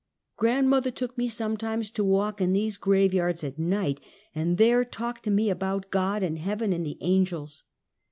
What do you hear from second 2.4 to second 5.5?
in these graveyards at night, and there talked to